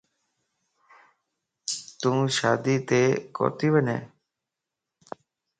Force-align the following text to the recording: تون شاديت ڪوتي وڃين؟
تون 1.99 2.17
شاديت 2.37 2.89
ڪوتي 3.35 3.67
وڃين؟ 3.73 4.01